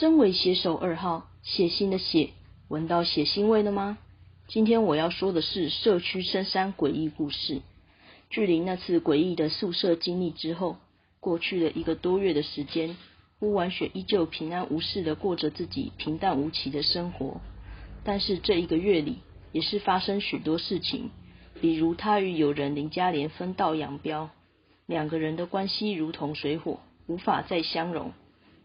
[0.00, 2.30] 身为写手二号，血腥的血，
[2.66, 3.96] 闻到血腥味了吗？
[4.48, 7.62] 今天我要说的是社区深山诡异故事。
[8.28, 10.78] 距离那次诡异的宿舍经历之后，
[11.20, 12.96] 过去了一个多月的时间，
[13.38, 17.40] 乌婉雪依旧平安无事的过着自己平淡无奇的生活。
[18.02, 19.18] 但是这一个月里，
[19.52, 21.10] 也是发生许多事情，
[21.60, 24.30] 比如她与友人林嘉莲分道扬镳，
[24.86, 28.12] 两个人的关系如同水火，无法再相容。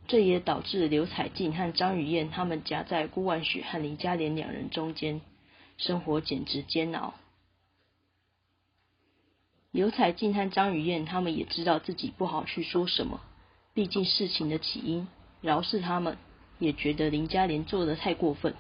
[0.09, 5.22] 这也导致刘彩静和张雨燕他们夹在顾万雪和林嘉莲两人中间，
[5.77, 7.13] 生活简直煎熬。
[9.70, 13.22] 刘彩静和张雨燕他们也知道自己不好去说什么，
[13.76, 15.08] 毕竟事情的起因，
[15.41, 16.18] 饶是他们
[16.57, 18.55] 也觉得林嘉莲做的太过分。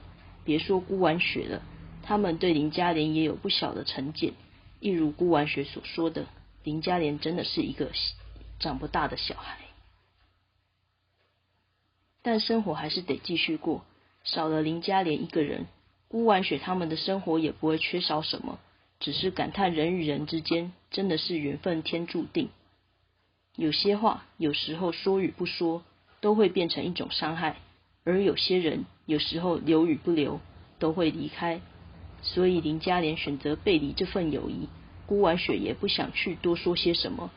[0.45, 1.63] 别说顾婉雪了，
[2.03, 4.33] 他们对林嘉莲也有不小的成见。
[4.79, 6.27] 一如顾婉雪所说的，
[6.63, 7.89] 林嘉莲真的是一个
[8.59, 9.57] 长不大的小孩。
[12.21, 13.83] 但生活还是得继续过，
[14.23, 15.67] 少了林嘉莲一个人，
[16.07, 18.59] 孤婉雪他们的生活也不会缺少什么。
[18.99, 22.49] 只是感叹人与人之间真的是缘分天注定，
[23.55, 25.83] 有些话有时候说与不说
[26.19, 27.55] 都会变成一种伤害，
[28.03, 30.41] 而有些人有时候留与不留
[30.79, 31.61] 都会离开。
[32.21, 34.67] 所以林嘉莲选择背离这份友谊，
[35.05, 37.31] 孤婉雪也不想去多说些什么，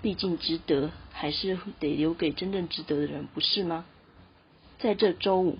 [0.00, 3.84] 毕竟值得还是得留给真正值得的人，不是吗？
[4.78, 5.58] 在这周五，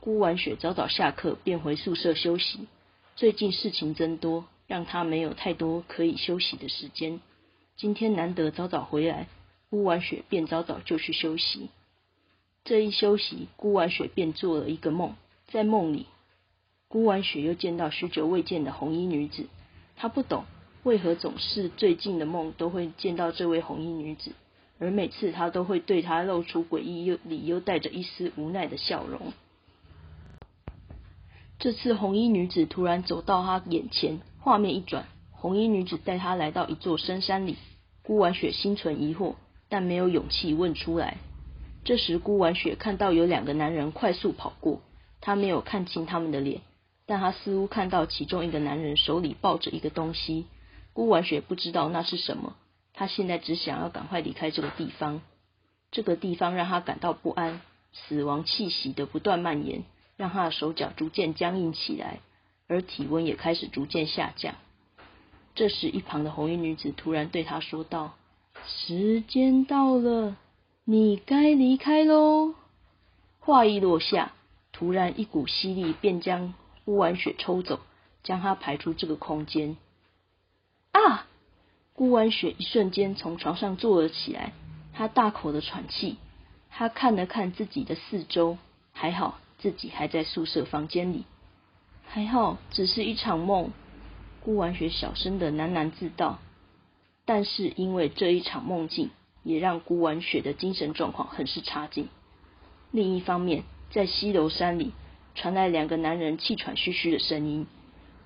[0.00, 2.66] 孤婉雪早早下课便回宿舍休息。
[3.16, 4.46] 最近事情增多。
[4.70, 7.18] 让他没有太多可以休息的时间。
[7.76, 9.26] 今天难得早早回来，
[9.68, 11.70] 孤婉雪便早早就去休息。
[12.62, 15.16] 这一休息，孤婉雪便做了一个梦。
[15.48, 16.06] 在梦里，
[16.86, 19.48] 孤婉雪又见到许久未见的红衣女子。
[19.96, 20.44] 她不懂
[20.84, 24.30] 为何总是最近的梦都会见到这位红衣女子，
[24.80, 29.32] 而每次她都会对她露出诡异又里又带着一丝无奈的笑容。
[31.58, 34.20] 这次红衣女子突然走到她眼前。
[34.42, 37.56] 画面一转，红衣女子带他来到一座深山里。
[38.02, 39.34] 孤婉雪心存疑惑，
[39.68, 41.18] 但没有勇气问出来。
[41.84, 44.80] 这时，孤婉雪看到有两个男人快速跑过，
[45.20, 46.62] 她没有看清他们的脸，
[47.04, 50.46] 但她似乎看到其中一个男人手里抱着一个东西。
[50.94, 52.56] 孤婉雪不知道那是什么，
[52.92, 55.20] 他现在只想要赶快离开这个地方。
[55.90, 57.60] 这个地方让他感到不安，
[57.92, 59.84] 死亡气息的不断蔓延，
[60.16, 62.20] 让他的手脚逐渐僵硬起来。
[62.68, 64.54] 而体温也开始逐渐下降。
[65.56, 68.14] 这时，一旁的红衣女子突然对他说道
[68.64, 70.36] ：“时间到了，
[70.84, 72.54] 你该离开喽。”
[73.40, 74.32] 话一落下，
[74.70, 77.80] 突然一股吸力便将顾婉雪抽走，
[78.22, 79.76] 将他排出这个空间。
[80.92, 81.26] 啊！
[82.00, 84.54] 顾婉雪一瞬间从床上坐了起来，
[84.94, 86.16] 她大口的喘气。
[86.70, 88.56] 她看了看自己的四周，
[88.90, 91.24] 还好自己还在宿舍房间里。
[92.06, 93.70] 还好，只是一场梦。
[94.42, 96.38] 顾婉雪小声的喃喃自道。
[97.26, 99.10] 但是因为这一场梦境，
[99.42, 102.08] 也让顾婉雪的精神状况很是差劲。
[102.92, 104.92] 另一方面，在西楼山里
[105.34, 107.66] 传来两个男人气喘吁吁的声音：“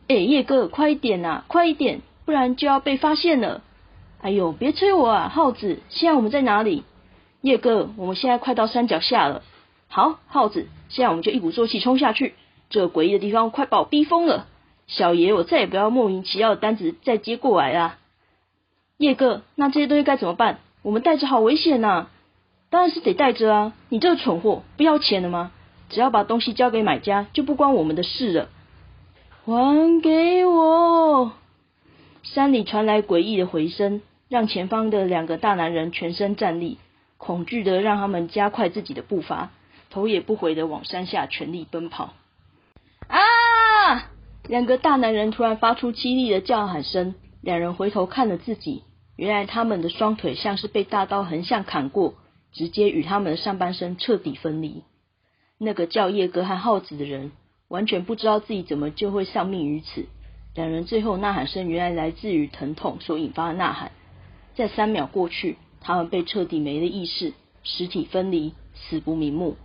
[0.07, 3.63] 哎，叶哥，快一点呐，快一点，不然就要被发现了！”
[4.21, 5.81] 哎呦，别催我啊，耗子！
[5.91, 6.85] 现在我们在哪里？
[7.43, 9.43] 叶哥，我们现在快到山脚下了。
[9.89, 12.35] 好，耗子，现在我们就一鼓作气冲下去。
[12.71, 14.47] 这诡异的地方快把我逼疯了，
[14.87, 17.99] 小爷，我再也不要莫名其妙的单子再接过来啦。
[18.97, 20.59] 叶哥，那这些东西该怎么办？
[20.83, 22.07] 我们带着好危险呐！
[22.71, 23.73] 当然是得带着啊！
[23.91, 25.53] 你这个蠢货，不要钱了吗？
[25.91, 28.49] 只要把东西交给买家，就不关我们的事了。
[29.45, 31.33] 还给我！
[32.25, 36.79] 山里传来诡异的回声，让前方的两个大男人全身战栗，
[37.19, 39.51] 恐惧的让他们加快自己的步伐，
[39.91, 42.15] 头也不回的往山下全力奔跑。
[43.09, 44.11] 啊！
[44.49, 48.83] 两个大男人突然发出凄厉的叫喊声，两人回头看了自己，
[49.17, 52.15] 原来他们的双腿像是被大刀横向砍过，
[52.53, 54.83] 直接与他们的上半身彻底分离。
[55.59, 57.33] 那个叫叶哥和耗子的人
[57.69, 60.07] 完全不知道自己怎么就会丧命于此。
[60.55, 63.93] 两人最后呐喊声原来来自于疼痛所引发的呐喊。
[64.55, 67.33] 在三秒过去，他们被彻底没了意识，
[67.65, 69.57] 实体分离，死不瞑目。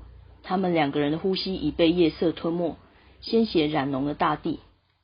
[0.41, 2.75] 他们两个人的呼吸已被夜色吞没。
[3.21, 4.62] 鲜血染浓了大地，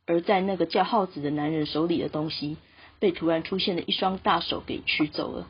[0.08, 2.56] 而在那个叫耗子的男人手里的东西，
[3.00, 5.48] 被突然出现的一双大手给取走了。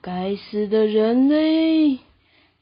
[0.00, 1.98] 该死的人类！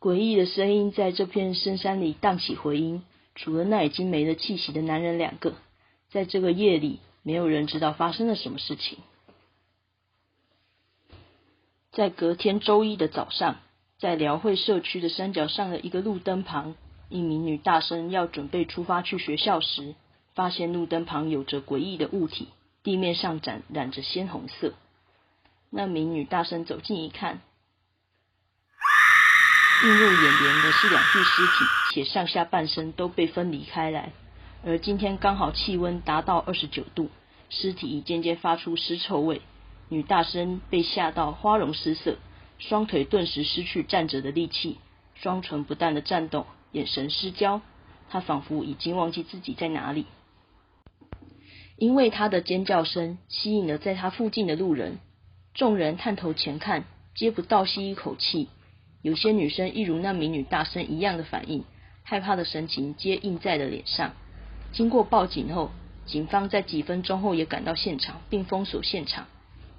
[0.01, 3.03] 诡异的声音在这片深山里荡起回音。
[3.37, 5.55] 除了那已经没了气息的男人两个，
[6.15, 8.99] 在这个夜里，没有人知道发生了什么事情。
[11.91, 13.57] 在隔天周一的早上，
[13.99, 16.77] 在辽汇社区的山脚上的一个路灯旁，
[17.09, 19.97] 一名女大生要准备出发去学校时，
[20.37, 22.47] 发现路灯旁有着诡异的物体，
[22.85, 24.73] 地面上染染着鲜红色。
[25.69, 27.41] 那名女大生走近一看，
[29.83, 34.13] 映入眼帘的是两具尸体，且上下半身都被分离开来。
[34.67, 37.11] 而今天刚好气温达到二十九度，
[37.51, 39.43] 尸体已渐渐发出尸臭味。
[39.91, 42.17] 女大生被吓到花容失色。
[42.59, 44.79] 双腿顿时失去站着的力气，
[45.15, 47.61] 双唇不断的颤动，眼神失焦。
[48.09, 50.07] 他仿佛已经忘记自己在哪里。
[51.77, 54.99] 因为他的尖叫声吸引了在他附近的路人，
[55.53, 56.85] 众人探头前看，
[57.15, 58.49] 皆不倒吸一口气。
[59.03, 61.65] 有些女生一如那名女大生一样的反应，
[62.03, 64.13] 害怕的神情皆印在了脸上。
[64.75, 65.71] 经过报警后，
[66.05, 69.29] 警方在几分钟后也赶到现场，并封锁现场。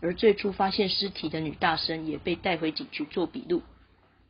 [0.01, 3.61] 而最初发现尸体的女大生也被带回警局做笔录。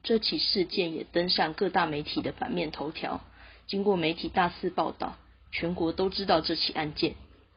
[0.03, 3.21] 这起事件也登上各大媒体的版面头条。
[3.67, 5.17] 经过媒体大肆报道，
[5.51, 7.15] 全国都知道这起案件，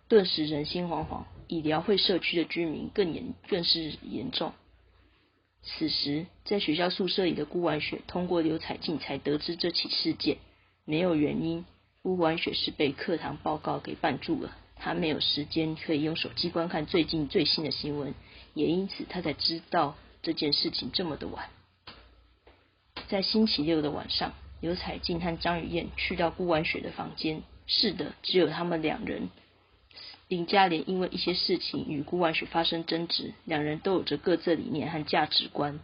[0.08, 1.24] 顿时人心惶惶。
[1.46, 4.52] 以辽会社区的居民更严更是严重。
[5.62, 10.36] 此时，在学校宿舍里的顾婉雪通过刘彩静才得知这起事件，
[10.84, 11.64] 没有原因，
[12.08, 14.56] 顾婉雪是被课堂报告给绊住了。
[14.76, 18.14] 他没有时间可以用手机观看最近最新的新闻，
[18.54, 21.50] 也因此他才知道这件事情这么的晚。
[23.08, 24.32] 在星期六的晚上，
[24.62, 27.42] 刘彩静和张雨燕去到顾婉雪的房间。
[27.66, 29.28] 是的，只有他们两人。
[30.28, 35.78] 林嘉莲因为一些事情与顾婉雪发生争执，两人都有着各自理念和价值观。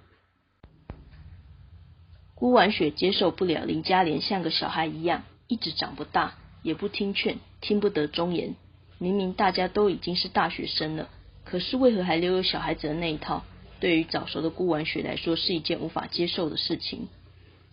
[2.35, 8.55] 顾婉雪接受不了林嘉莲像个小孩一样，一直长不大，也不听劝，听不得忠言。
[8.99, 11.09] 明明大家都已经是大学生了，
[11.45, 13.45] 可是为何还留有小孩子的那一套？
[13.81, 17.09] 对于早熟的顾婉雪来说，是一件无法接受的事情。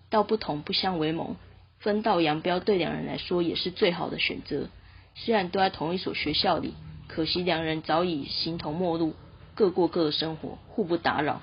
[0.09, 1.38] 道不同不相为谋，
[1.79, 4.68] 分道扬镳对两人来说也是最好的选择。
[5.15, 6.73] 虽然都在同一所学校里，
[7.07, 9.13] 可惜两人早已形同陌路，
[9.56, 11.41] 各过各的生活，互不打扰。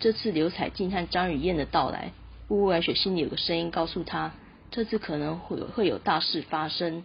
[0.00, 2.12] 这次刘彩静和张雨燕的到来，
[2.48, 4.34] 顾婉雪心里有个声音告诉她，
[4.72, 7.04] 这次可能会有会有大事发生。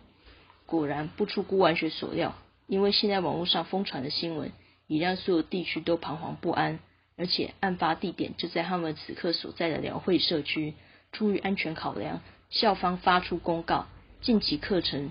[0.66, 2.34] 果然不出顾婉雪所料，
[2.66, 4.52] 因为现在网络上疯传的新闻，
[4.88, 6.80] 已让所有地区都彷徨不安。
[7.18, 10.74] 而且案发地点就在他们此刻所在的辽汇社区。
[11.12, 13.88] 出于安全考量，校方发出公告，
[14.22, 15.10] 近期课程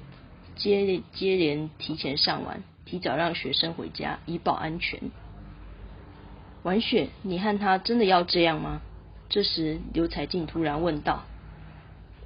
[0.57, 5.01] 接接连提前上完，提早让学生回家，以保安全。
[6.63, 8.83] 婉雪，你和他真的要这样吗？
[9.29, 11.25] 这时刘才静突然问道。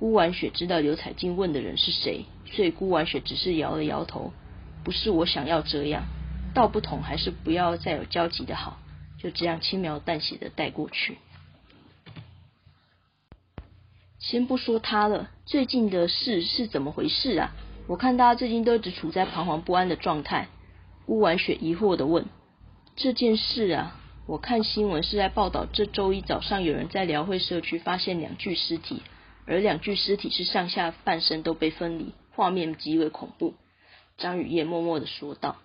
[0.00, 4.32] 孤婉雪知道刘彩静问的人是谁，所以孤婉雪只是摇了摇头，
[4.82, 6.04] 不是我想要这样，
[6.54, 8.80] 道不同还是不要再有交集的好，
[9.18, 11.18] 就这样轻描淡写的带过去。
[14.18, 17.52] 先不说他了，最近的事是怎么回事啊？
[17.86, 20.48] 我看大家最近都一直处在彷徨不安的状态。
[21.04, 22.24] 孤婉雪疑惑的问
[22.96, 29.02] ：“这件事啊，我看新闻是在报道，这周一早上有人在辽汇社区发现两具尸体。”
[29.50, 33.54] 而两具尸体是上下半身都被分离，画面极为恐怖。
[34.16, 35.56] 张雨燕默默的说道：“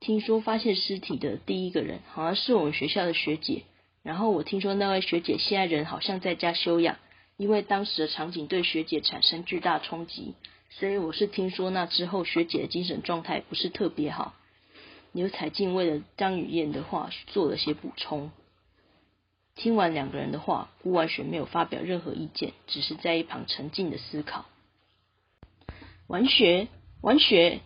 [0.00, 3.64] 听说发现尸体的第一个人好像是我们学校的学姐，
[4.02, 6.96] 然后我听说那位学姐现在人好像在家休养，
[7.36, 10.32] 因为当时的场景对学姐产生巨大冲击，
[10.70, 14.34] 所以我是听说那之后学姐的精神状态不是特别好。”
[15.12, 18.30] 刘彩静为了张雨燕的话做了些补充。
[19.58, 24.46] 听完两个人的话，顾婉雪没有发表任何意见，只是在一旁沉静的思考。
[26.06, 26.68] 婉雪，
[27.02, 27.60] 婉雪！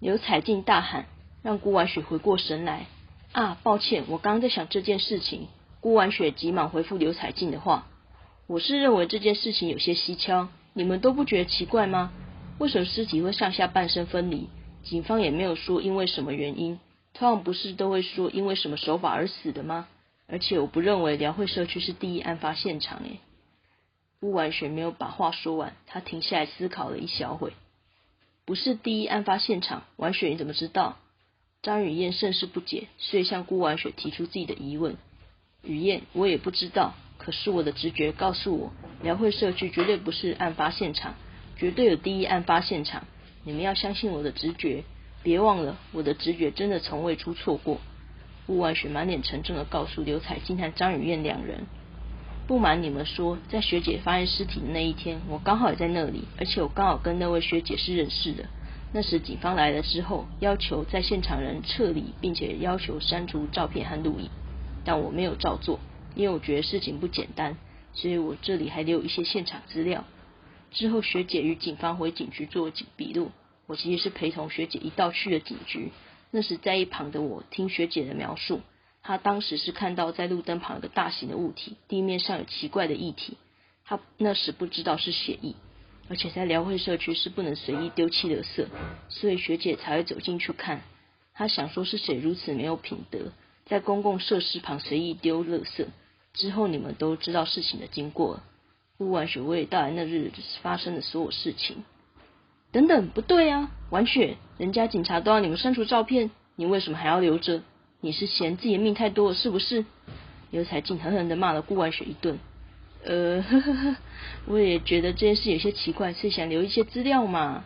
[0.00, 1.06] 刘彩静大喊，
[1.42, 2.86] 让顾婉雪回过神来。
[3.32, 5.48] 啊，抱歉，我刚刚在想这件事情。
[5.80, 7.86] 顾婉雪急忙回复刘彩静的话
[8.46, 12.12] ：“我是认为这件事情有些蹊跷，你们都不觉得奇怪吗？
[12.58, 14.48] 为什么尸体会上下半身分离？
[14.82, 16.78] 警方也没有说因为什么原因，
[17.14, 19.88] 通常不是都会说因为什么手法而死的吗？”
[20.30, 22.98] 而且我不认为辽会社区是第一案发现场。
[23.00, 23.20] 诶，
[24.20, 27.52] 不完全没有把话说完，他停下来思考了一小会。
[28.44, 30.98] 不是第一案发现场，婉雪你怎么知道？
[31.62, 34.96] 张雨燕甚是不解，所以向顾婉雪提出自己的疑问。
[35.62, 38.72] 雨燕，我也不知道，可是我的直觉告诉我，
[39.02, 41.16] 辽会社区绝对不是案发现场，
[41.58, 43.06] 绝对有第一案发现场。
[43.44, 44.84] 你们要相信我的直觉，
[45.22, 47.80] 别忘了我的直觉真的从未出错过。
[48.50, 51.66] 顾万雪满脸沉重的告诉刘彩金和张雨燕两人
[52.48, 58.46] ：“不瞒你们说，在学姐发现尸体的那一天，我刚好也在那里，而且我刚好跟那位学姐是认识的。
[58.92, 64.28] 那时警方来了之后，要求在现场人撤离，并且要求删除照片和录影，
[64.84, 65.78] 但我没有照做，
[66.16, 67.56] 因为我觉得事情不简单。
[67.92, 70.02] 所以我这里还留有一些现场资料。
[70.72, 73.30] 之后学姐与警方回警局做笔录，
[73.68, 75.92] 我其实是陪同学姐一道去了警局。
[76.30, 78.60] 那时在一旁的我听学姐的描述，
[79.02, 83.36] 她当时是看到在路灯旁有个大型的物体，地面上有奇怪的液体，
[83.84, 85.54] 她那时不知道是血液，
[86.08, 88.66] 而且在辽会社区是不能随意丢弃垃圾，
[89.08, 90.82] 所以学姐才会走进去看。
[91.34, 93.32] 她想说是谁如此没有品德，
[93.64, 95.86] 在公共设施旁随意丢垃圾。
[96.32, 98.44] 之后你们都知道事情的经过了，
[98.98, 100.30] 乌完雪为带来那日
[100.62, 101.82] 发生的所有事情。
[102.72, 107.62] 等等，不对啊，完雪，人家警察都要你们删除照片，你为什么还要留着？
[108.00, 109.84] 你是嫌自己的命太多了是不是？
[110.50, 112.38] 刘彩静狠狠的骂了顾婉雪一顿。
[113.04, 113.96] 呃，呵呵呵，
[114.46, 117.64] 我也觉得这件事有些奇怪，是想留一些资料嘛。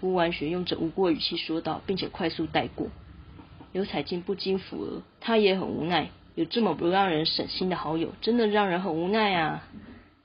[0.00, 2.88] 顾婉雪用着无辜语气说道，并且快速带过。
[3.72, 9.62] 刘彩静不禁抚额，她也很无奈，有这么不让人省心的好友，真的让人很无奈啊。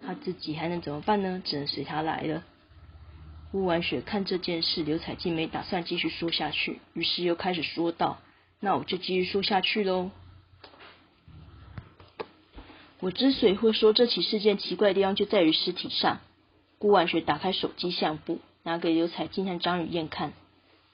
[0.06, 1.42] 她自己还能怎么办呢？
[1.46, 2.44] 只能随他来了。
[3.54, 8.20] 乌完雪看这件事，刘彩静没打算继续说下去，于是又开始说道
[8.62, 10.10] ：“那我就继续说下去喽。
[13.02, 16.20] 我之所以会说这起事件奇怪的地方，就在于尸体上。”
[16.80, 20.34] 顾婉雪打开手机相簿，拿给刘彩静和张雨燕看。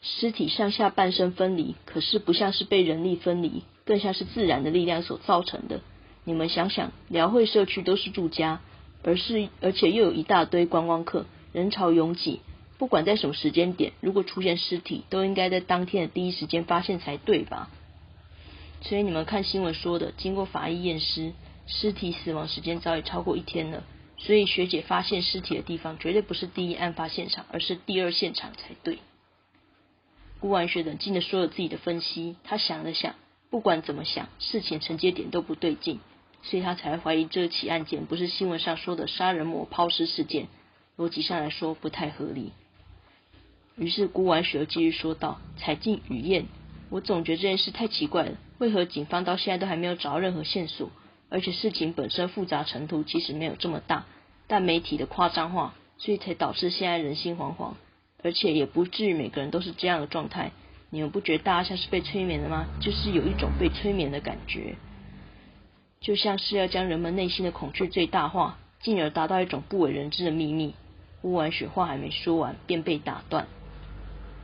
[0.02, 5.82] 尸体上下半身分离，可是不像是被人力分离，更像是自然的力量所造成的。
[6.24, 8.62] 你们想想，辽汇社区都是住家，
[9.04, 11.26] 而是而且又有一大堆观光客。
[11.54, 12.42] 人潮拥挤，
[12.78, 17.70] 不管在什么时间点，如果出现尸体，都应该在当天的第一时间发现才对吧？
[18.82, 21.34] 所以你们看新闻说的，经过法医验尸，
[21.66, 23.84] 尸体死亡时间早已超过一天了。
[24.20, 29.00] 所以学姐发现尸体的地方绝对不是第一案发现场，而是第二现场才对。
[30.40, 33.16] 顾婉雪冷静的说了自己的分析，她想了想，
[33.50, 36.00] 不管怎么想，事情承接点都不对劲，
[36.44, 40.48] 所以她才怀疑这起案件不是新闻上说的杀人魔抛尸事件。
[40.98, 42.52] 逻辑上来说不太合理。
[43.76, 46.46] 于是顾婉雪又继续说道：“彩静、雨燕，
[46.90, 48.32] 我总觉得这件事太奇怪了。
[48.58, 50.90] 为何警方到现在都还没有找到任何线索？
[51.30, 54.06] 而且事情本身复杂程度其实没有这么大，
[54.48, 57.74] 但媒体的夸张化，所以才导致现在人心惶惶。
[58.24, 60.52] 而且也不至于每个人都是这样的状态。
[60.90, 62.66] 你们不觉得大家像是被催眠了吗？
[62.82, 64.76] 就是有一种被催眠的感觉，
[66.02, 70.74] 就像是要将人们内心的恐惧最大化，进而达到一种不为人知的秘密。”
[71.28, 73.48] 乌婉雪话还没说完，便被打断。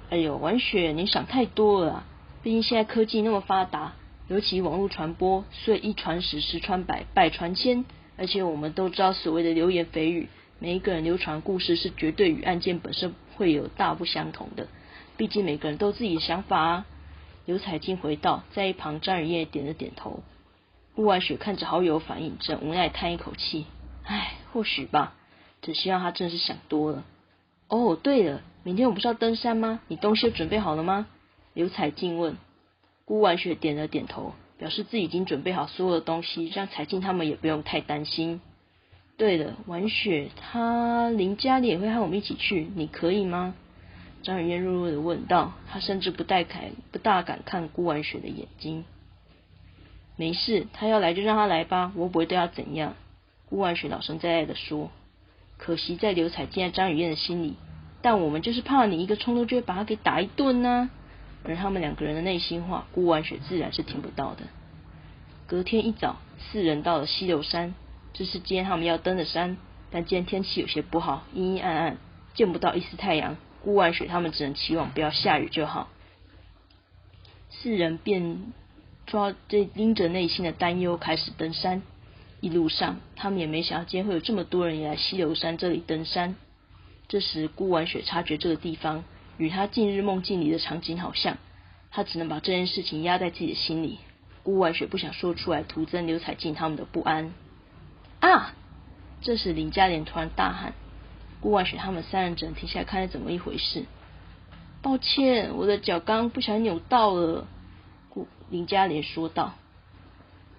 [0.09, 2.03] 哎呦，婉雪，你想太多了。
[2.43, 3.93] 毕竟现在科技那么发达，
[4.27, 7.85] 尤其网络传播，所以一传十，十传百，百传千。
[8.17, 10.27] 而且我们都知道，所谓的流言蜚语，
[10.59, 14.67] 每一个人流传故事是绝对与案件本身会有大不相同的。
[15.15, 16.85] 毕竟每个人都有自己的想法啊。
[17.45, 20.21] 刘彩金回道，在一旁张雨燕点了点头。
[20.97, 23.65] 乌婉雪看着好友反应，正无奈叹一口气：
[24.03, 25.15] 唉，或许吧。
[25.63, 27.03] 只希望他真是想多了。
[27.69, 29.79] 哦，对了，明天我不是要登山吗？
[29.87, 31.07] 你东西准备好了吗？
[31.55, 32.37] 刘彩静问。
[33.05, 38.41] 顾婉雪点了点头，表示自己已经准备好所有的东西，让彩静他们也不用太担心。
[39.17, 43.55] 对了，婉雪，他林家里也会和我们一起去，你可以吗？
[44.21, 45.53] 张雨燕弱弱的问道。
[45.69, 48.85] 他甚至不带看，不大敢看顾婉雪的眼睛。
[50.15, 52.95] 没事，他要来就让他来吧，我不会对他怎样。
[53.49, 54.91] 顾婉雪老神在在的说。
[55.65, 57.55] 可惜在刘彩静、张雨燕的心里，
[58.01, 60.89] 但我们就是怕你一个冲动就会把他给打一顿呢。
[61.45, 64.43] 而他们两个人的内心话，顾婉雪自然是听不到的。
[65.47, 67.73] 隔天一早，四人到了西流山，
[68.11, 69.55] 这是今天他们要登的山。
[69.89, 71.97] 但今天天气有些不好，阴阴暗暗，
[72.33, 73.37] 见不到一丝太阳。
[73.63, 75.87] 顾婉雪他们只能期望不要下雨就好。
[77.51, 78.51] 四人便
[79.05, 81.83] 抓这拎着内心的担忧开始登山。
[82.43, 86.35] 一路上，他们也没想到今天会有这么多人也来西流山这里登山。
[87.07, 89.05] 这时，顾婉雪察觉这个地方
[89.37, 91.37] 与他近日梦境里的场景好像，
[91.89, 93.99] 他只能把这件事情压在自己的心里。
[94.43, 97.31] 顾婉雪不想说出来，徒增刘彩静他们的不安。
[98.19, 98.53] 啊！
[99.21, 100.73] 这时林嘉莲突然大喊
[101.39, 103.85] ：“顾婉雪他们三人只能停下来看是怎么一回事。”
[104.83, 107.47] 抱歉，我的脚刚不小心扭到了。
[108.09, 109.53] 顾林嘉莲说道：“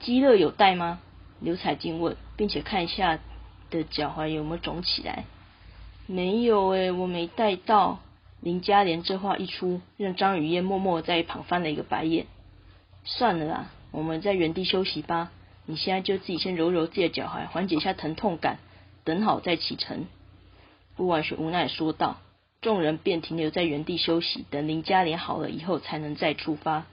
[0.00, 1.00] 积乐有带吗？”
[1.40, 3.18] 刘彩静问，并且看一下
[3.70, 5.24] 的脚踝有没有肿起来。
[6.06, 8.00] 没有诶，我没带到。
[8.40, 12.26] 林嘉莲这话一出，让张雨燕默默在一旁翻了一个白眼。
[13.04, 15.32] 算了啦，我们在原地休息吧。
[15.64, 18.58] 你现在就自己先揉揉自己的脚踝，缓解一下疼痛感，
[19.04, 20.04] 等好再启程。
[20.96, 22.18] 顾婉雪无奈说道。
[22.60, 26.86] 众人便停留在原地休息，等林嘉莲好了以后才能再出发。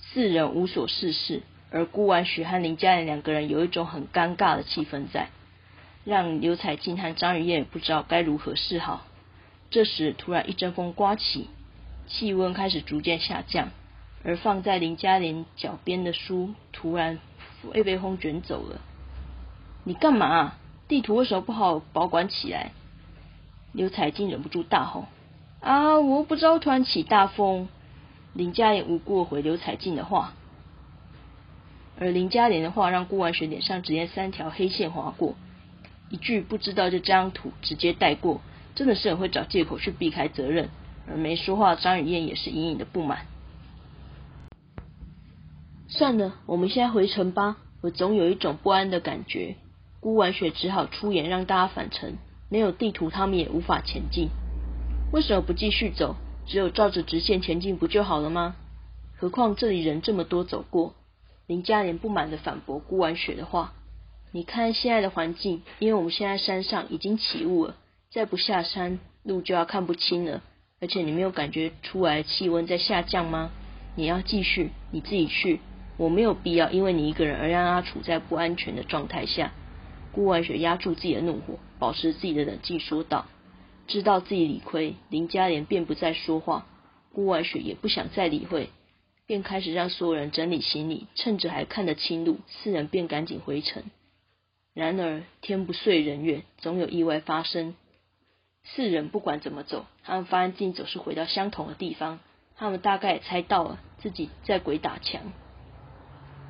[0.00, 1.42] 四人无所事事。
[1.70, 5.28] 而顾婉雪和林佳玲两个人有一种很尴尬的气氛在。
[6.04, 9.04] 让刘彩静和张雨燕也不知道该如何是好。
[9.70, 11.50] 这时，突然一阵风刮起，
[12.06, 13.68] 气温开始逐渐下降，
[14.24, 17.18] 而放在林嘉玲脚边的书突然
[17.72, 18.80] 被被风卷走了。
[19.84, 20.54] 你干嘛？
[20.88, 22.70] 地图为什么不好保管起来？
[23.72, 25.04] 刘彩静忍不住大吼
[25.60, 26.00] ：“啊！
[26.00, 27.68] 我不知道突然起大风。”
[28.32, 30.32] 林嘉莲无故回刘彩静的话，
[32.00, 35.34] 而林嘉莲的话让顾万雪脸上直接三条黑线划过，
[36.10, 38.40] 一句不知道就这张图直接带过，
[38.74, 40.68] 真的是很会找借口去避开责任。
[41.10, 43.26] 而没说话张雨燕也是隐隐的不满。
[45.88, 49.56] 算了，我们现在回城吧，我总有一种不安的感觉。
[50.00, 52.18] 顾婉雪只好出言让大家返程，
[52.50, 54.28] 没有地图他们也无法前进。
[55.12, 56.14] 为什么不继续走？
[56.46, 58.54] 只有照着直线前进不就好了吗？
[59.16, 60.94] 何况这里人这么多，走过。
[61.48, 63.72] 林嘉莲不满的反驳顾婉雪的话
[64.32, 67.74] ：“你看现在的环境，因为我们现在山上已经起雾了，
[68.10, 70.42] 再不下山，路就要看不清了。
[70.78, 73.50] 而且你没有感觉出来气温在下降吗？
[73.96, 75.60] 你要继续，你自己去，
[75.96, 79.52] 我没有必要因为你一个人而让他处在不安全的状态下。”
[80.12, 83.24] 顾婉雪压住自己的怒火，保持自己的冷静，说道。
[83.86, 86.66] 知道自己理亏，林嘉莲便不再说话。
[87.14, 88.68] 顾婉雪也不想再理会，
[89.28, 91.06] 便开始让所有人整理行李。
[91.14, 93.84] 趁着还看得清路，四人便赶紧回城。
[94.72, 97.74] 然而天不遂人愿，总有意外发生。
[98.64, 102.20] 四人不管怎么走，他们发现自己总是回到相同的地方。
[102.56, 105.20] 他们大概猜到了自己在鬼打墙，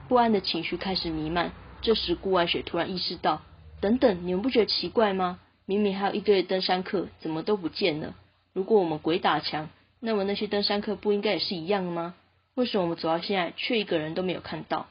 [0.09, 1.53] 不安的情绪开始弥漫。
[1.83, 3.43] 这时顾万雪突然意识到：
[3.81, 5.41] 等等，你们不觉得奇怪吗？
[5.67, 8.15] 明明还有一堆登山客，怎么都不见了？
[8.53, 9.69] 如果我们鬼打墙，
[10.01, 12.15] 那么那些登山客不应该也是一样的吗？
[12.59, 14.89] 为什么我们走到现在，却一个人都没有看到？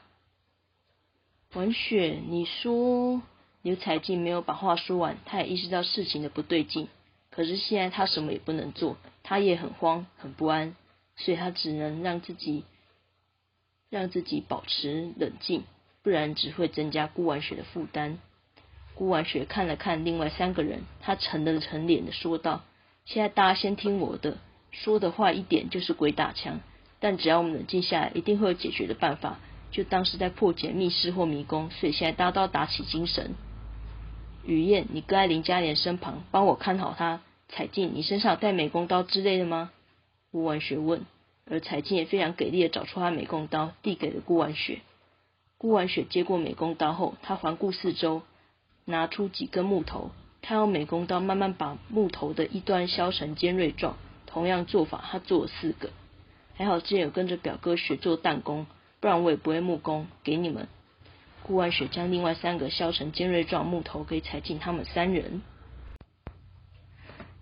[1.52, 3.20] 文雪，你说
[3.60, 6.88] 刘彩静没有把话说完，他也意识到事情的不对劲。
[7.28, 10.74] 可是现在他什么也不能做，他也很慌很不安，
[11.16, 12.64] 所以他只能让自己
[13.90, 15.64] 让自己保持冷静，
[16.02, 18.18] 不然只会增加顾婉雪的负担。
[18.94, 22.62] 顾婉雪看了看另外三个人，他沉了沉脸的说道
[23.04, 24.38] ：“现在大家先听我的，
[24.70, 26.60] 说的话一点就是鬼打墙，
[27.00, 29.38] 但只要我们冷静下来，一定会有解决的办法。
[29.70, 33.34] 就当是在破解密室或迷宫，所以现在大刀打起精神。”
[34.46, 37.20] 雨燕，你跟在林嘉莲身旁，帮我看好她。
[37.48, 39.70] 彩静，你身上带美工刀之类的吗？
[40.32, 41.04] 顾婉雪问。
[41.50, 44.80] 而彩静也非常给力的找出他美工刀，递给了顾婉雪。
[45.56, 48.22] 顾婉雪接过美工刀后，他环顾四周。
[48.84, 53.96] 拿出几根木头，他用美工刀慢慢把木头的一端削成尖锐状。
[54.26, 55.90] 同样做法，他做了四个。
[56.58, 58.66] 还好之前有跟着表哥学做弹弓，
[58.98, 60.08] 不然我也不会木工。
[60.24, 60.66] 给你们。
[61.44, 65.40] 顾万雪将另外三个削成尖锐状木头给踩进他们三人。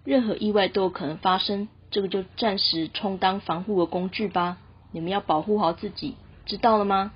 [0.05, 4.59] 任何意外都有可能发生，这个就暂时充当防护的工具吧。
[4.92, 7.12] 你们要保护好自己，知道了吗？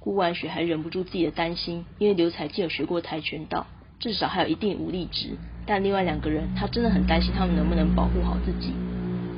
[0.00, 3.68] 顾万雪还忍不住自己的担心，因为刘彩静有学过跆拳道，
[4.00, 5.36] 至少还有一定武力值。
[5.64, 8.74] 但另外两个人，他真的很担心他们能不能保护好自己。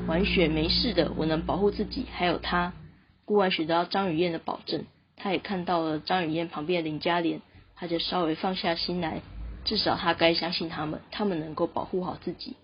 [0.08, 2.72] 婉雪没事的，我能保护自己，还有他。
[3.26, 4.86] 顾万雪得到张雨燕的保证，
[5.18, 7.42] 他也看到了张雨燕旁边的林嘉莲，
[7.76, 9.20] 他就稍微放下心来，
[9.66, 12.56] 至少他该相信他们，他们能够保护好自己。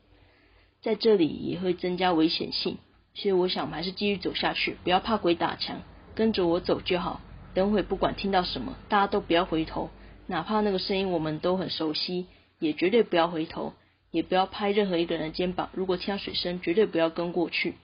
[0.81, 2.79] 在这里也会增加危险性，
[3.13, 5.83] 所以我想我们还是继续走下去，不要怕鬼打墙，
[6.15, 7.21] 跟着我走就好。
[7.53, 9.91] 等会不管听到什么，大家都不要回头，
[10.27, 12.27] 哪怕那个声音我们都很熟悉，
[12.59, 13.75] 也绝对不要回头，
[14.15, 15.71] 也不要拍任何一个人的肩膀。
[15.73, 17.75] 如果听到水声，绝对不要跟过去。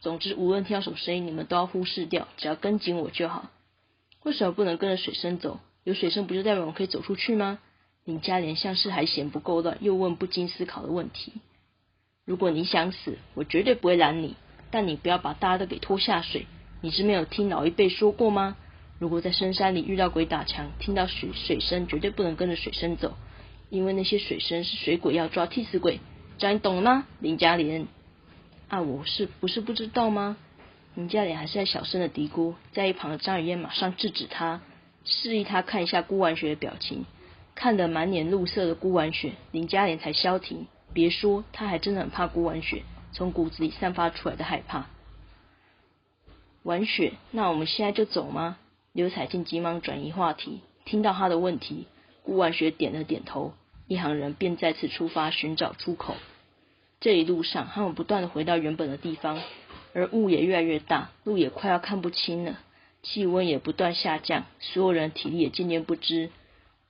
[0.00, 3.50] 总之，无论听到什么声音，你们都要忽视掉，只要跟紧我就好。
[4.22, 5.60] 为什么不能跟着水声走？
[5.82, 7.58] 有水声不就代表我可以走出去吗？
[8.06, 11.34] 林嘉莲像是还嫌不够乱，又问不经思考的问题。
[12.24, 14.36] 如果你想死，我绝对不会拦你，
[14.70, 16.46] 但你不要把大家都给拖下水。
[16.80, 18.56] 你是没有听老一辈说过吗？
[18.98, 23.14] 如果在深山里遇到鬼打墙，听到水水声，绝对不能跟着水声走，
[23.74, 25.98] 因为那些水生是水鬼要抓替死鬼。
[26.38, 27.88] 这样你懂了吗，林嘉莲？
[28.68, 30.36] 啊，我是不是不知道吗？
[30.94, 34.60] 林嘉莲还是在小声的嘀咕，在一旁的张雨燕马上制止他，
[35.04, 37.04] 示意他看一下顾婉雪的表情，
[37.56, 40.68] 看得满脸怒色的顾婉雪，林嘉莲才消停。
[40.92, 44.86] 别说，他还真的很怕顾婉雪，从骨子里散发出来的害怕。
[46.62, 48.58] 婉雪，那我们现在就走吗？
[48.92, 51.88] 刘彩静急忙转移话题，听到他的问题，
[52.22, 53.52] 顾婉雪点了点头，
[53.86, 56.14] 一行人便再次出发寻找出口。
[57.00, 59.40] 这一路上，他们不断的回到原本的地方，
[59.92, 62.58] 而雾也越来越大，路也快要看不清了，
[63.02, 66.30] 气温也不断下降，所有人体力也渐渐不支。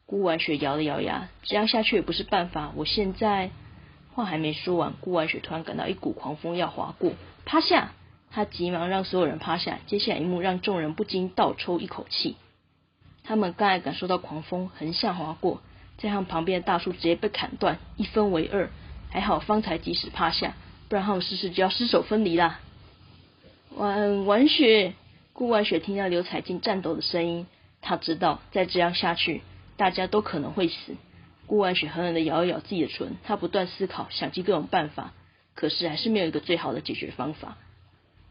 [0.07, 2.73] 顾婉雪咬了咬牙，这样下去也不是办法。
[2.77, 3.51] 我现在
[4.13, 7.13] 话还没说完，顾婉雪突然感到一股狂风要划过，
[7.45, 7.93] 趴下。
[8.31, 9.79] 他急忙让所有人趴下。
[9.87, 12.35] 接下来一幕让众人不禁倒抽一口气。
[13.23, 15.63] 他们刚才感受到狂风横向划过，
[15.99, 18.71] 在他们旁边的大树直接被砍断，一分为二。
[19.11, 20.55] 还好方才及时趴下，
[20.89, 22.59] 不然他们试试就要失手分离啦。
[23.77, 24.95] 婉婉雪，
[25.33, 27.47] 顾婉雪听到刘彩金颤抖的声音，
[27.81, 29.43] 他知道再这样下去，
[29.77, 30.97] 大家都可能会死。
[31.47, 35.13] 顾婉雪狠狠的咬了咬自己的唇，他不断思考，想尽各种办法，
[35.55, 37.57] 可是还是没有一个最好的解决方法。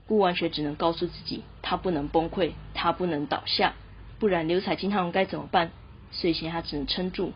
[0.05, 3.73] 顾婉雪只能告诉自己，他不能崩溃，他不能倒下，
[4.19, 5.71] 不然刘彩金他们该怎么办？
[6.11, 7.31] 所以现在她只能撑住。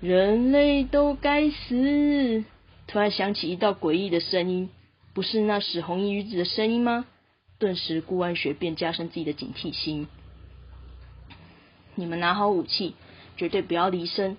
[0.00, 2.44] 人类都该死！
[2.86, 4.68] 突然响起一道诡异的声音，
[5.14, 7.06] 不是那使红衣女子的声音吗？
[7.58, 10.06] 顿时顾安雪便加深自己的警惕心。
[11.94, 12.94] 你们拿好武器，
[13.38, 14.36] 绝对不要离身。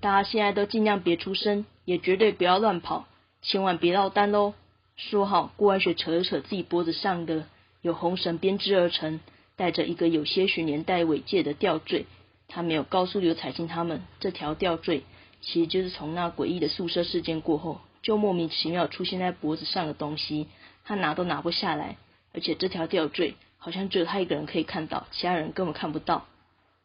[0.00, 3.06] 大家现在都尽量别出声，也绝对不要乱跑，
[3.42, 4.54] 千万别落单喽。
[4.96, 7.46] 说好，顾安雪扯了扯自己脖子上的
[7.80, 9.20] 有红绳编织而成、
[9.54, 12.06] 带着一个有些许年代尾戒的吊坠。
[12.48, 15.04] 他没有告诉刘彩金他们，这条吊坠
[15.40, 20.48] 其实就是从那诡异的宿舍事件过后，就莫名其妙出现在脖子上的东西。
[20.84, 21.96] 他拿都拿不下来，
[22.32, 26.26] 而且这条吊坠好像只有他一个人可以看到，其他人根本看不到。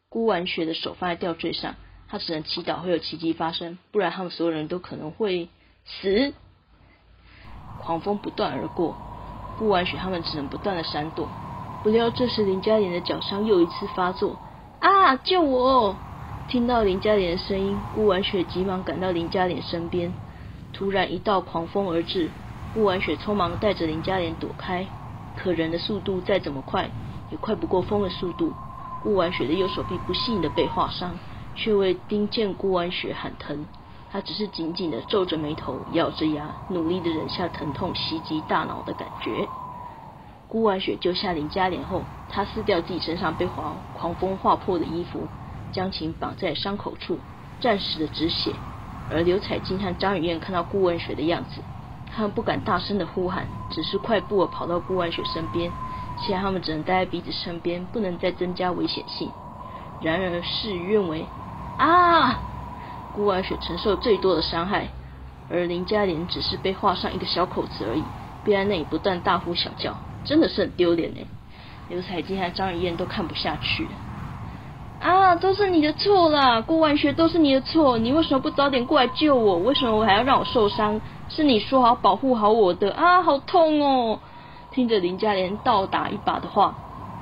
[0.08, 1.76] 顾婉雪的手放在吊坠上，
[2.08, 5.48] 他只能祈祷会有奇迹发生，不然他们所有人都可能会
[5.84, 6.34] 死。
[7.80, 8.96] 狂风不断而过，
[9.58, 11.28] 顾婉雪他们只能不断的闪躲。
[11.82, 14.38] 不料这时林嘉莲的脚伤又一次发作，
[14.82, 15.14] 啊！
[15.14, 15.94] 救我！
[16.48, 20.12] 听到林嘉莲的声音，顾婉雪急忙赶到林嘉莲身边。
[20.72, 22.28] 突然一道狂风而至，
[22.74, 24.84] 顾婉雪匆忙带着林嘉莲躲开。
[25.36, 26.90] 可人的速度再怎么快，
[27.30, 28.52] 也快不过风的速度。
[29.04, 31.12] 顾婉雪的右手臂不幸的被划伤，
[31.54, 33.64] 却未听见顾婉雪喊疼。
[34.10, 39.46] 他只是紧紧的皱着眉头，咬着牙，努力的忍下疼痛袭击大脑的感觉。
[40.52, 45.26] 顾婉雪救下林嘉莲后，他撕掉自己身上被狂狂风划破的衣服，
[45.72, 47.18] 将其绑在伤口处，
[47.58, 48.52] 暂时的止血。
[49.10, 51.62] 而刘彩金和张雨燕看到顾婉雪的样子，
[52.14, 55.72] 他们不敢大声的呼喊，只是快步的跑到顾婉雪身边。
[56.18, 59.30] 现在他们只能待在彼此身边，不能再增加危险性。
[60.02, 61.24] 然而事与愿违，
[61.78, 62.40] 啊！
[63.14, 64.88] 顾婉雪承受最多的伤害，
[65.48, 68.02] 而林嘉莲只是被划上一个小口子而已，
[68.44, 71.24] 便在那里不断大呼小叫，真的是很丢脸哎！
[71.88, 73.86] 刘彩金和张雨燕都看不下去。
[75.00, 79.58] 啊，都是你的错啦，顾婉雪都是你的错，你为什么不早点过来救我？
[79.58, 81.00] 为什么我还要让我受伤？
[81.28, 84.20] 是你说好保护好我的啊，好痛哦！
[84.70, 86.74] 听着林嘉莲倒打一把的话，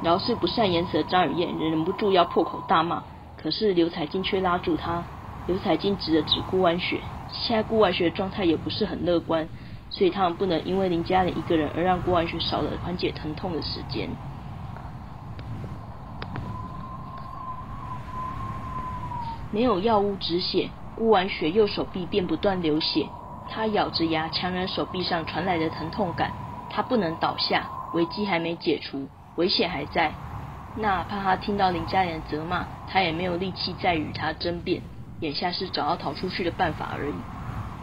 [0.04, 3.02] 饶是不善言辞的张雨燕忍不住要破口大骂，
[3.42, 5.02] 可是刘彩金却拉住她。
[5.46, 7.00] 刘彩金指了指顾万雪，
[7.32, 9.48] 现在顾万雪的状态也不是很乐观，
[9.90, 14.08] 所以他们不能因为林嘉莲一个人而让顾万雪少了缓解疼痛的时间。
[19.52, 23.08] 没有药物止血，顾万雪右手臂便不断流血。
[23.50, 26.30] 他咬着牙强忍手臂上传来的疼痛感，
[26.70, 30.12] 他不能倒下，危机还没解除，危险还在。
[30.76, 34.82] 哪怕他听到林嘉莲责骂，他也没有力气再与他争辩。
[35.18, 37.14] 眼下是找到逃出去的办法而已。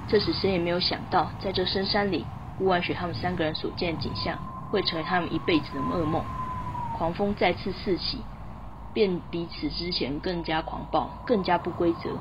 [0.08, 2.26] 这时谁也没有想到，在这深山里，
[2.58, 4.38] 顾万雪他们三个人所见景象，
[4.72, 6.24] 会成为他们一辈子的噩梦。
[6.98, 8.24] 狂风再次四起，
[8.94, 12.12] 便比此之前更加狂暴，更加不规则。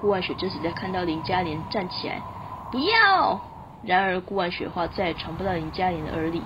[0.00, 2.22] 顾万雪这时在看到林嘉莲站起来，
[2.70, 3.40] 不要！
[3.82, 6.42] 然而顾万雪话再也传不到林嘉莲的耳里。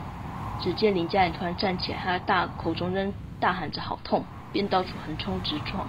[0.60, 5.86] 只见林嘉莲突然站起来，她大口中仍大喊着好痛，便到处横冲直撞。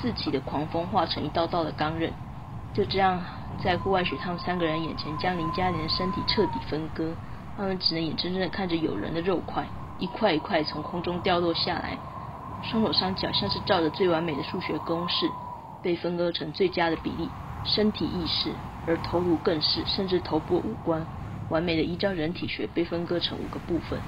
[0.00, 2.12] 四起的狂风化成一道道的钢刃，
[2.72, 3.20] 就这样
[3.62, 7.12] 在顾外雪他们三个人眼前，将林嘉玲的身体彻底分割。
[7.56, 9.66] 他们只能眼睁睁的看着有人的肉块
[9.98, 11.98] 一块一块从空中掉落下来，
[12.62, 15.28] 双手双脚像是照着最完美的数学公式
[15.82, 17.28] 被分割成最佳的比例，
[17.64, 18.52] 身体意识，
[18.86, 21.04] 而头颅更是，甚至头部五官
[21.50, 23.98] 完美的依照人体学被分割成五个部分。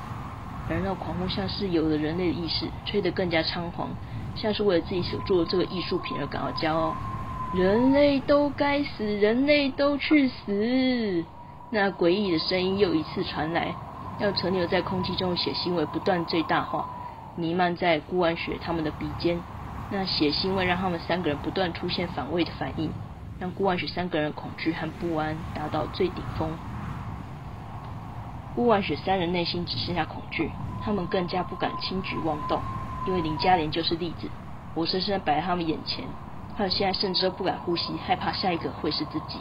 [0.68, 3.88] 而那狂风像是有了人类的意识，吹得更加猖狂。
[4.36, 6.94] 像是为了自己所做的这个艺术品而感到骄傲。
[7.52, 11.24] 人类都该死，人类都去死！
[11.70, 13.74] 那诡异的声音又一次传来，
[14.20, 16.88] 让存留在空气中的血腥味不断最大化，
[17.34, 19.40] 弥漫在顾安雪他们的鼻尖。
[19.90, 22.92] 那血腥味让他们三个人不断出现反胃的反应，
[23.40, 26.52] 让顾安雪三个人恐惧和不安达到最顶峰。
[28.54, 30.52] 顾安雪三人内心只剩下恐惧，
[30.84, 32.60] 他们更加不敢轻举妄动。
[33.08, 34.28] 因为林嘉莲就是例子，
[34.72, 36.04] 活生生摆在他们眼前。
[36.56, 39.40] 他现在甚至都不敢呼吸，害怕下一个会是自己。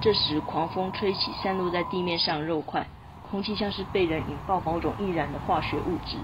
[0.00, 2.86] 这时，狂风吹起散落在地面上肉块，
[3.30, 6.16] 空气像是被人引爆某种易燃的化学物质。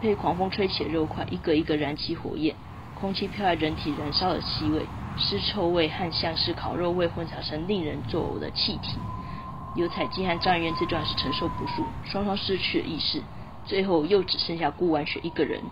[0.00, 2.56] 被狂风吹起的肉块一个一个燃起火焰，
[3.00, 4.84] 空气飘来人体燃烧的气味，
[5.16, 8.98] 尸臭味和像是烤肉味混杂成令人作呕的气体。
[9.76, 13.22] 刘彩金和张元这段是承受不住，双双失去了意识，
[13.64, 15.62] 最后又只剩下顾婉雪一个人。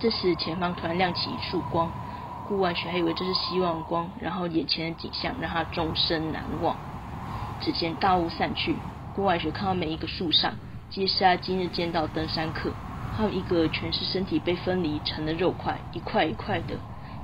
[0.00, 1.90] 这时前方突然亮起一束光，
[2.48, 6.74] 顾婉雪还以为这是希望光，然后眼前的景象让她终身难忘。
[7.60, 8.74] 只见大雾散去，
[9.14, 10.54] 顾婉雪看到每一个树上。
[10.88, 12.72] 皆是他今日见到登山客，
[13.14, 16.76] 还有一个全是身体被分离成了肉块，一块一块的，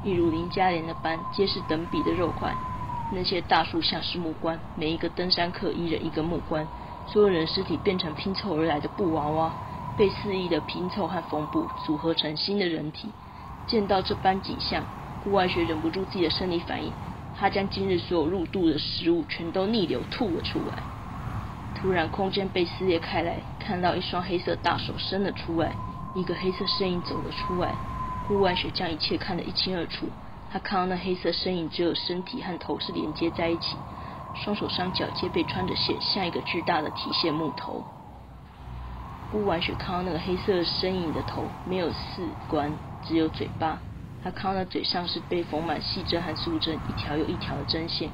[0.04, 2.54] 一如林佳莲的般，皆是等比的肉块。
[3.10, 6.68] 那些大树像是木棺，每一个登山客一人一个木棺，
[7.06, 9.50] 所有人尸体变成拼凑而来的布娃娃，
[9.96, 13.08] 被肆意的拼凑和缝补，组合成新的人体。
[13.66, 14.84] 见到这般景象，
[15.24, 16.92] 顾外学忍不住自己的生理反应，
[17.34, 20.82] 他将今日所有入肚的食物全都逆流吐了出来。
[21.74, 25.72] 突然，空间被撕裂开来，看到一双黑色大手伸了出来，
[26.14, 27.74] 一个黑色身影走了出来。
[28.28, 30.06] 顾万雪将一切看得一清二楚，
[30.52, 33.76] 他看到那黑色身影只有身体和头是连接在一起，
[34.34, 37.84] 双手双脚皆被穿着线，像一个巨大的提线木头。
[39.32, 43.78] 顾万雪看到那个黑色身影的头没有四官，只有嘴巴，
[44.24, 48.08] 他看到嘴上是被缝满细针和粗针，一条又一条的针线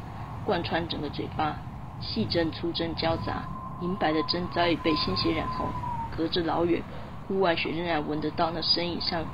[0.44, 1.56] 贯穿整个嘴巴，
[2.00, 3.44] 细针粗针交杂。
[3.80, 5.68] 银白的针早已被鲜血染红，
[6.16, 6.82] 隔着老远，
[7.28, 9.24] 顾万雪仍然闻得到那身影上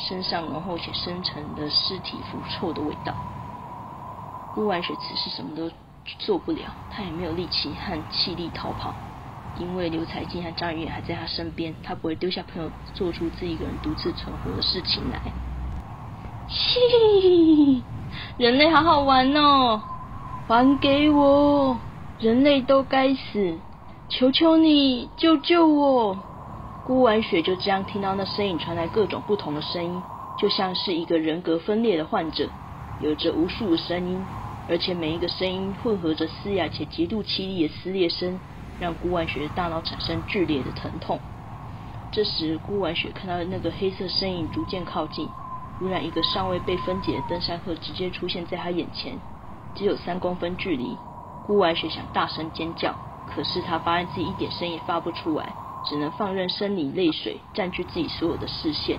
[0.00, 3.14] 身上浓厚且深沉的尸体腐臭的味道。
[4.56, 5.70] 顾万雪此时什么都
[6.18, 8.92] 做不了，他也没有力气和气力逃跑，
[9.60, 15.20] 因为刘彩金和张雨远还在他身边，他不会丢下朋友做出自己一个人独自存活的事情来。
[16.46, 17.86] 嘻，
[18.36, 19.82] 人类好好玩哦，
[20.46, 21.80] 还给我，
[22.18, 23.62] 人类都该死。
[24.08, 26.26] 求求你救救我！
[26.82, 30.04] 顾婉雪就这样听到那声音传来各种不同的声音，
[30.36, 32.50] 就像是一个人格分裂的患者，
[32.98, 34.28] 有着无数的声音，
[34.68, 38.42] 而且每一个声音混合着嘶哑且极度凄厉的撕裂声，
[38.78, 41.22] 让顾婉雪的大脑产生剧烈的疼痛。
[42.12, 45.34] 这时，顾婉雪看到那个黑色身影逐渐靠近，
[45.84, 49.18] 忽然一个尚未被分解的登山客直接出现在他眼前，
[49.74, 50.96] 只有三公分距离。
[51.46, 52.94] 顾婉雪想大声尖叫。
[53.34, 55.52] 可是他发现自己一点声音发不出来，
[55.84, 58.98] 只能放任生理泪水占据自己所有的视线。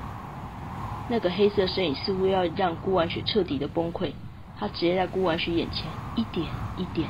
[1.10, 4.12] 那个黑色身影似乎要让顾婉雪彻底的崩溃，
[4.60, 6.46] 他直接在顾婉雪眼前一点
[6.78, 7.10] 一点，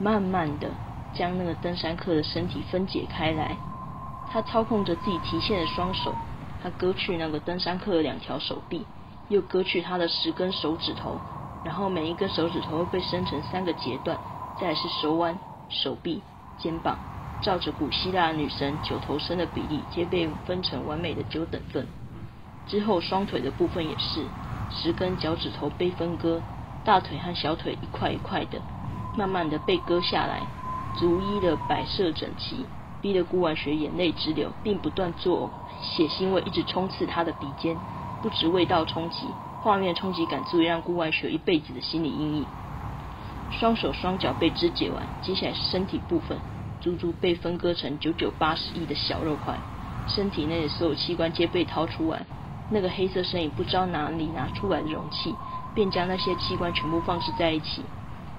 [0.00, 0.68] 慢慢的
[1.14, 3.56] 将那个登山客的身体分解开来。
[4.32, 6.12] 他操控着自己提线的双手，
[6.60, 8.84] 他割去那个登山客的两条手臂，
[9.32, 11.16] 又割去他的十根手指头，
[11.64, 14.18] 然后每一根手指头被伸成三个截段，
[14.60, 15.38] 再是手腕、
[15.70, 16.22] 手臂。
[16.58, 16.98] 肩膀，
[17.40, 21.88] 照着古希腊女神九头身的比例，皆被分成完美的九等份。
[22.68, 24.22] 之后双腿的部分也是，
[24.70, 26.42] 十根脚趾头被分割，
[26.84, 28.60] 大腿和小腿一块一块的，
[29.16, 30.42] 慢慢的被割下来，
[31.00, 32.66] 逐一的摆设整齐，
[33.00, 37.76] 逼得顾婉雪眼泪直流，并不断作呕，血腥味一直冲刺她的鼻尖，
[38.22, 39.26] 不止味道冲击，
[39.60, 42.46] 画面冲击感足以让顾婉雪一辈子的心理阴影。
[43.50, 46.38] 双手双脚被肢解完，接下来是身体部分，
[46.80, 49.58] 足足被分割成九九八十亿的小肉块，
[50.06, 52.24] 身体内的所有器官皆被掏出完。
[52.70, 55.34] 那个黑色身影不知道哪里拿出来的容器，
[55.74, 57.82] 便将那些器官全部放置在一起。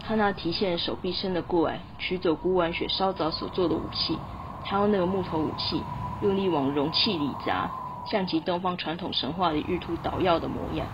[0.06, 4.18] 他那提线的手臂伸了过来，取走顾婉雪稍早所做的武器。
[4.66, 5.84] 他用那个木头武器，
[6.22, 7.70] 用力往容器里砸，
[8.06, 10.88] 像极东方传统神话里玉兔捣药的模样。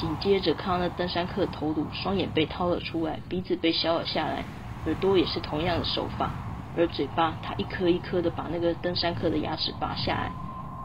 [0.00, 4.44] 紧接着，看到那登山客头颅、双眼被掏了出来，鼻子被削了下来，
[4.86, 6.30] 耳朵也是同样的手法，
[6.76, 10.32] 而嘴巴，他一颗一颗的把那个登山客的牙齿拔下来，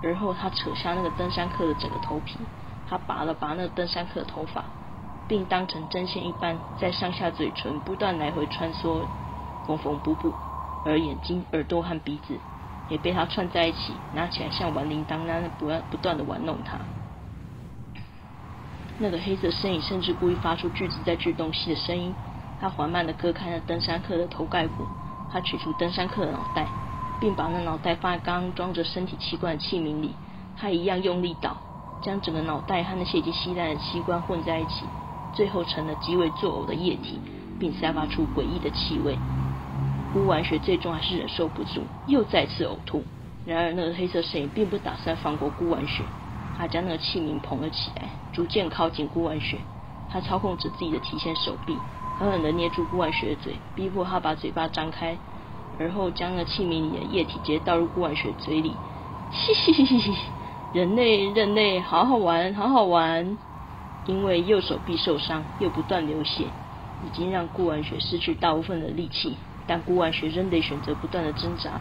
[0.01, 2.39] 而后他扯下那个登山客的整个头皮，
[2.89, 4.65] 他拔了拔那个登山客的头发，
[5.27, 9.05] 并当成针线一般在上下嘴唇不断来回穿梭，
[9.65, 10.33] 缝缝补补，
[10.83, 12.39] 而眼睛、耳朵和鼻子
[12.89, 16.77] 也被他串在一起，拿起来像玩铃铛那样不断不断的玩弄他。
[18.97, 22.13] 那个黑色身影甚至故意发出锯子在锯东西的声音。
[22.57, 24.85] 他缓慢地割开了登山客的头盖骨，
[25.29, 26.65] 他取出登山客的脑袋，
[27.19, 30.15] 并把那脑袋放在刚刚装着身体器官的器皿里。
[30.57, 31.57] 他一样用力倒，
[32.01, 34.85] 将整个脑袋和那些已经吸烂的器官混在一起，
[35.33, 37.19] 最后成了极为作呕的液体，
[37.59, 39.17] 并散发出诡异的气味。
[40.15, 43.03] 乌完雪最终还是忍受不住，又再次呕吐。
[43.45, 46.03] 然而，那个黑色身影并不打算放过顾完雪。
[46.57, 49.57] 他将那个器皿捧了起来，逐渐靠近顾婉雪。
[50.09, 51.75] 他操控着自己的提线手臂，
[52.17, 55.17] 狠狠地捏住顾婉雪的嘴，逼迫她把嘴巴张开，
[55.77, 58.71] 而后将那器皿里的液体直接倒入顾婉雪嘴里。
[59.33, 60.15] 嘻嘻嘻嘻，
[60.71, 63.37] 人类，人类，好好玩，好好玩。
[64.05, 66.45] 因为右手臂受伤，又不断流血，
[67.05, 69.35] 已经让顾婉雪失去大部分的力气。
[69.67, 71.79] 但顾婉雪仍得选择不断的挣扎，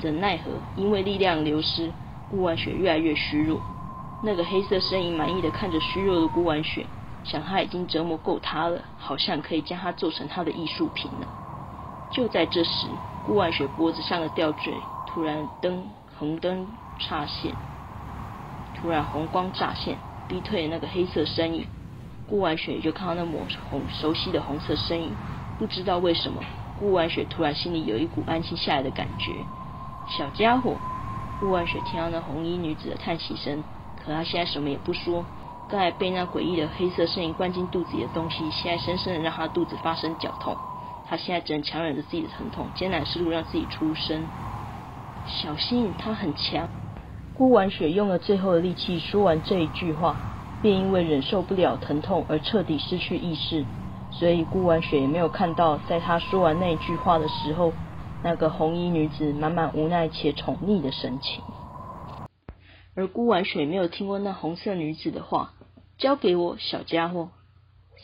[0.00, 0.50] 怎奈何？
[0.76, 1.90] 因为力量流失，
[2.30, 3.60] 顾婉雪越来越虚弱。
[4.22, 6.86] 那个黑色身影满意的看着虚弱的顾婉雪。
[7.24, 11.26] 想他已经折磨够他了，好像可以将他做成他的艺术品了。
[12.12, 12.86] 就在这时，
[13.26, 14.72] 顾万雪脖子上的吊坠
[15.08, 16.68] 突然灯红灯
[17.00, 17.52] 插线，
[18.76, 21.66] 突然红光乍现，逼退了那个黑色身影。
[22.30, 25.10] 顾万雪就看到那抹红熟悉的红色身影，
[25.58, 26.40] 不知道为什么，
[26.78, 29.32] 顾万雪突然心里有一股安心下来的感觉。
[30.08, 30.76] 小家伙，
[31.40, 33.64] 顾万雪听到那红衣女子的叹息声，
[34.04, 35.24] 可她现在什么也不说。
[35.68, 40.56] 刚才被那诡异的黑色身影灌进肚子里的东西，现在深深的让她肚子发生绞痛。
[41.08, 44.22] 她现在只能强忍着自己的疼痛，艰难试图让自己出声。
[45.26, 46.68] 小心，他很强。
[47.36, 50.14] 顾婉雪用了最后的力气说完这一句话，
[50.62, 53.64] 便因为忍受不了疼痛而彻底失去意识。
[54.18, 57.72] 所以顾婉雪也没有看到，在他说完那句话的时候，
[58.24, 61.42] 那个红衣女子满满无奈且宠溺的神情。
[62.94, 65.52] 而顾婉雪没有听过那红色女子的话。
[65.98, 67.28] 交给我，小家伙。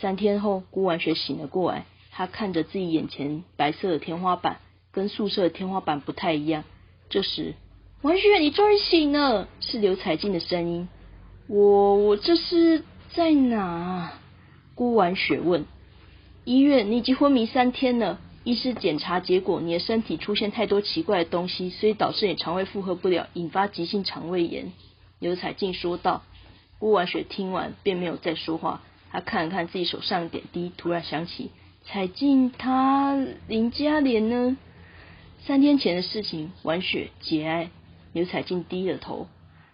[0.01, 4.59] 三天后，顾婉雪醒了过来，她看着自己眼前白色的天花板，
[4.93, 6.65] 跟宿舍的天花板不太一样。
[7.11, 7.55] 这时，
[8.03, 10.89] 婉雪，你终于醒了，是刘彩静的声音。
[11.49, 14.13] 我，我这是在哪？
[14.75, 15.67] 顾婉雪问。
[16.45, 18.19] 医院，你已经昏迷三天了。
[18.45, 24.73] 医师检查结果，你的身体出现太多奇怪的东西，所以导致你肠胃负荷不了，引发急性肠胃炎。
[25.21, 26.23] 刘彩静说道。
[26.81, 28.83] 顾婉雪听完，便没有再说话。
[29.13, 31.53] 她看了看自己手上的点滴，突然想起
[31.85, 34.57] 彩静，她林嘉莲呢？
[35.45, 37.71] 三天前的事情，婉雪节哀。
[38.13, 39.29] 刘彩静低了头，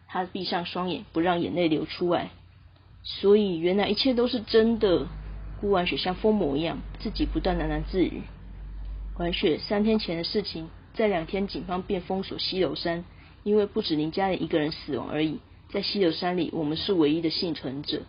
[0.06, 2.28] 她闭上双眼，不让眼泪流出来。
[3.02, 5.06] 所以，原来一切都是真的。
[5.60, 8.22] 顾婉雪像疯魔一样，自己不断喃喃自语。
[9.18, 13.04] 婉雪，三天前的事情，在两天，警方便封锁西楼山，
[13.42, 15.40] 因为不止林嘉莲一个人死亡而已。
[15.70, 18.02] 在溪流山里，我们是唯一的幸存者。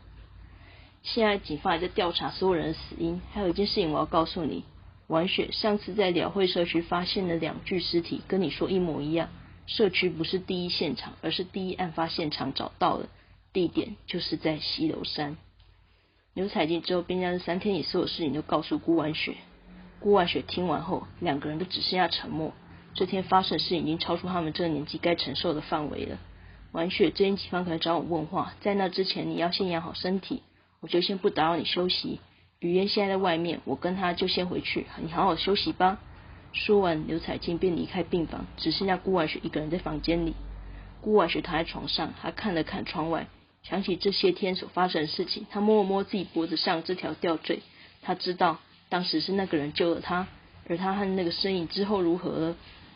[1.02, 3.22] 现在警方还在调查所有人的死因。
[3.32, 4.64] 还有一件事情我要告诉你：
[5.08, 9.30] 婉雪上次在鸟会社区发现的两具尸体，跟你说一模一样。
[9.66, 13.08] 社区不是第一现场，而是第一案发现场找到了，
[13.54, 15.38] 地点就是在溪流山。
[16.34, 19.36] 刘彩静之后便将这三天里所有事情都告诉顾婉雪。
[20.00, 22.54] 顾婉雪听完后，两个人都只剩下沉默。
[22.94, 26.18] 这天发生的事已经超出他们这个年纪该承受的范围了。
[26.72, 30.44] 婉雪，这天警方可能找我问话，在那之前你要先养好身体，
[30.80, 32.20] 我就先不打扰你休息。
[32.60, 36.00] 雨嫣现在在外面，我跟他就先回去，你好好休息吧。
[36.54, 40.34] 说完，刘彩静便离开病房，只剩下顾婉雪一个人在房间里。
[41.02, 43.28] 顾婉雪躺在床上，她看了看窗外，
[43.64, 47.60] 想起这些天所发生的事情，他摸了摸自己脖子上这条吊坠，
[48.02, 50.28] 他知道当时是那个人救了他，
[50.68, 52.56] 而他和那个身影之后如何了，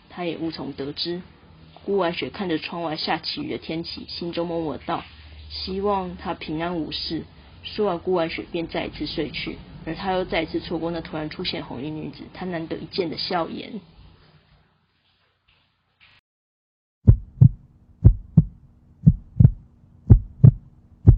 [0.10, 1.22] 她也无从得知。
[1.86, 5.04] 顾婉雪看着窗外下起雨的天气，心中默默道
[5.52, 7.24] ：“希望他平安无事。”
[7.62, 13.82] 说完，顾婉雪便再一次睡去，而他又再一次错过那突然出现红衣女子，他难得一见的笑颜。